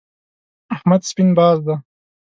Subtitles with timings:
[0.75, 1.75] احمد سپين باز دی.